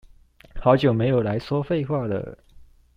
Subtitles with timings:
[0.55, 2.35] 好久沒有來說廢話惹